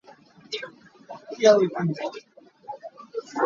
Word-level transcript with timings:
Ka 1.39 1.51
hna 1.55 1.67
a 1.79 1.81
ngam. 1.87 2.13